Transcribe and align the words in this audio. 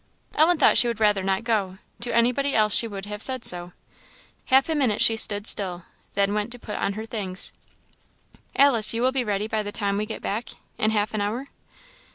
Ellen 0.33 0.57
thought 0.57 0.79
she 0.79 0.87
would 0.87 0.99
rather 0.99 1.21
not 1.21 1.43
go; 1.43 1.77
to 1.99 2.11
anybody 2.11 2.55
else 2.55 2.73
she 2.73 2.87
would 2.87 3.05
have 3.05 3.21
said 3.21 3.45
so. 3.45 3.71
Half 4.45 4.67
a 4.67 4.73
minute 4.73 4.99
she 4.99 5.15
stood 5.15 5.45
still 5.45 5.83
then 6.15 6.33
went 6.33 6.51
to 6.53 6.57
put 6.57 6.75
on 6.75 6.93
her 6.93 7.05
things. 7.05 7.53
"Alice, 8.55 8.95
you 8.95 9.03
will 9.03 9.11
be 9.11 9.23
ready 9.23 9.47
by 9.47 9.61
the 9.61 9.71
time 9.71 9.97
we 9.97 10.07
get 10.07 10.23
back? 10.23 10.49
in 10.79 10.89
half 10.89 11.13
an 11.13 11.21
hour." 11.21 11.49